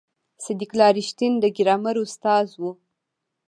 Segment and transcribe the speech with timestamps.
[0.43, 2.63] صدیق الله رښتین د ګرامر استاد و.